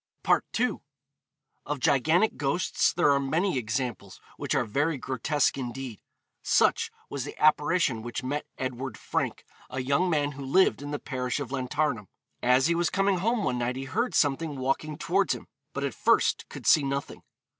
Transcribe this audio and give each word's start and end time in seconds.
II. 0.59 0.79
Of 1.63 1.79
gigantic 1.79 2.35
ghosts 2.35 2.91
there 2.91 3.11
are 3.11 3.19
many 3.19 3.59
examples 3.59 4.19
which 4.35 4.55
are 4.55 4.65
very 4.65 4.97
grotesque 4.97 5.59
indeed. 5.59 6.01
Such 6.41 6.89
was 7.07 7.23
the 7.23 7.37
apparition 7.37 8.01
which 8.01 8.23
met 8.23 8.47
Edward 8.57 8.97
Frank, 8.97 9.45
a 9.69 9.79
young 9.79 10.09
man 10.09 10.31
who 10.31 10.43
lived 10.43 10.81
in 10.81 10.89
the 10.89 10.97
parish 10.97 11.39
of 11.39 11.51
Llantarnam. 11.51 12.07
As 12.41 12.65
he 12.65 12.73
was 12.73 12.89
coming 12.89 13.19
home 13.19 13.43
one 13.43 13.59
night 13.59 13.75
he 13.75 13.83
heard 13.85 14.15
something 14.15 14.57
walking 14.57 14.97
towards 14.97 15.35
him, 15.35 15.45
but 15.71 15.83
at 15.83 15.93
first 15.93 16.49
could 16.49 16.65
see 16.65 16.81
nothing. 16.81 17.21